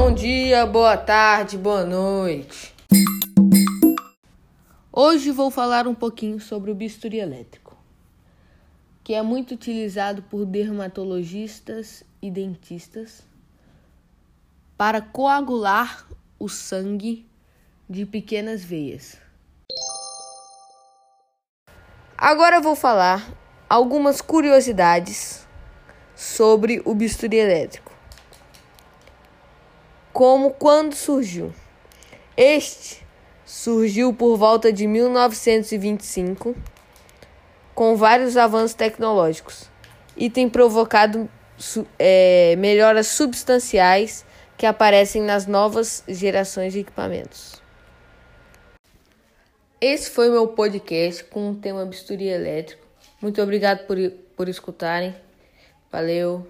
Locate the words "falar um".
5.50-5.94